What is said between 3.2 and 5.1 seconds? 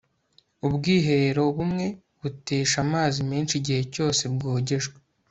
menshi igihe cyose bwogejwe